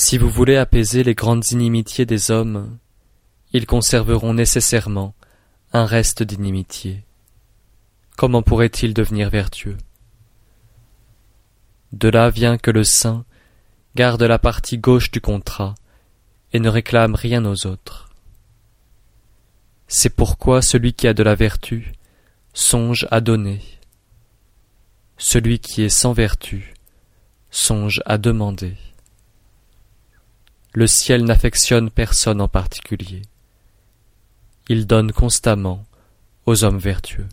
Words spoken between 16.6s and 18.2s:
ne réclame rien aux autres.